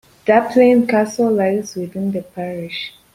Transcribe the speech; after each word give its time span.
Dupplin 0.25 0.87
Castle 0.89 1.29
lies 1.31 1.75
within 1.75 2.11
the 2.11 2.23
parish. 2.23 2.91